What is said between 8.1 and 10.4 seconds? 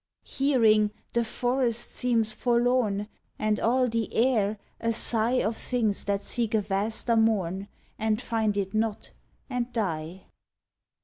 find it not, and die.